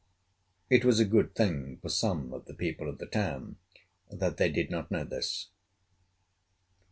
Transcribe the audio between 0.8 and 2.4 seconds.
was a good thing for some